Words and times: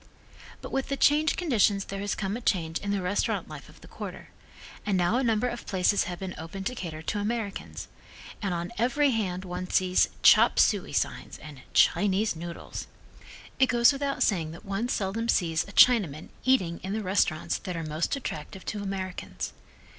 But 0.63 0.71
with 0.71 0.87
the 0.89 0.97
changed 0.97 1.37
conditions 1.37 1.85
there 1.85 1.99
has 1.99 2.15
come 2.15 2.35
a 2.35 2.41
change 2.41 2.79
in 2.79 2.89
the 2.89 3.03
restaurant 3.03 3.47
life 3.47 3.69
of 3.69 3.81
the 3.81 3.87
quarter, 3.87 4.29
and 4.83 4.97
now 4.97 5.17
a 5.17 5.23
number 5.23 5.47
of 5.47 5.67
places 5.67 6.05
have 6.05 6.17
been 6.17 6.33
opened 6.39 6.65
to 6.65 6.73
cater 6.73 7.03
to 7.03 7.19
Americans, 7.19 7.87
and 8.41 8.51
on 8.51 8.71
every 8.79 9.11
hand 9.11 9.45
one 9.45 9.69
sees 9.69 10.09
"chop 10.23 10.57
suey" 10.57 10.91
signs, 10.91 11.37
and 11.37 11.61
"Chinese 11.75 12.35
noodles." 12.35 12.87
It 13.59 13.67
goes 13.67 13.93
without 13.93 14.23
saying 14.23 14.49
that 14.53 14.65
one 14.65 14.89
seldom 14.89 15.29
sees 15.29 15.65
a 15.67 15.71
Chinaman 15.71 16.29
eating 16.43 16.79
in 16.81 16.93
the 16.93 17.03
restaurants 17.03 17.59
that 17.59 17.77
are 17.77 17.83
most 17.83 18.15
attractive 18.15 18.65
to 18.65 18.81
Americans. 18.81 19.53